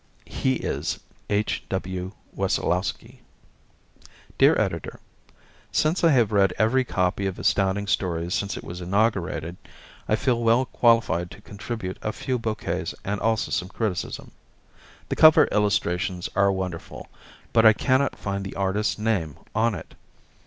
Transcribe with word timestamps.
He 0.25 0.55
is 0.55 0.99
H. 1.29 1.63
W. 1.69 2.11
Wessolowski 2.35 3.19
Dear 4.39 4.59
Editor: 4.59 4.99
Since 5.71 6.03
I 6.03 6.09
have 6.09 6.31
read 6.31 6.53
every 6.57 6.83
copy 6.83 7.27
of 7.27 7.37
Astounding 7.37 7.85
Stories 7.85 8.33
since 8.33 8.57
it 8.57 8.63
was 8.63 8.81
inaugurated 8.81 9.57
I 10.09 10.15
feel 10.15 10.41
well 10.41 10.65
qualified 10.65 11.29
to 11.29 11.41
contribute 11.41 11.99
a 12.01 12.13
few 12.13 12.39
bouquets 12.39 12.95
and 13.03 13.21
also 13.21 13.51
some 13.51 13.69
criticism. 13.69 14.31
The 15.09 15.15
cover 15.15 15.45
illustrations 15.51 16.29
are 16.35 16.51
wonderful 16.51 17.07
but 17.53 17.63
I 17.63 17.73
cannot 17.73 18.15
find 18.15 18.43
the 18.43 18.55
artist's 18.55 18.97
name 18.97 19.37
on 19.53 19.75
it. 19.75 19.93